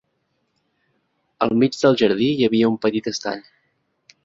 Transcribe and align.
Al 1.47 1.53
mig 1.65 1.77
del 1.83 1.99
jardí 2.03 2.31
hi 2.39 2.49
havia 2.49 2.73
un 2.73 2.81
petit 2.87 3.13
estany. 3.15 3.47